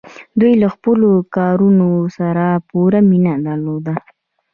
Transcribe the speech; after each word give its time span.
دوی 0.39 0.53
له 0.61 0.67
خپلو 0.75 1.09
کارونو 1.35 1.89
سره 2.17 2.45
پوره 2.69 2.99
مینه 3.09 3.33
درلوده. 3.45 3.95